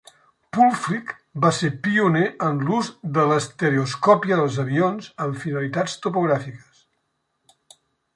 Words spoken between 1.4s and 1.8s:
va ser